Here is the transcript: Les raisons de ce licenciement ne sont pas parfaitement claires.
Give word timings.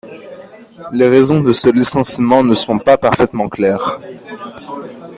Les 0.93 1.07
raisons 1.07 1.41
de 1.41 1.53
ce 1.53 1.69
licenciement 1.69 2.43
ne 2.43 2.55
sont 2.55 2.79
pas 2.79 2.97
parfaitement 2.97 3.49
claires. 3.49 3.99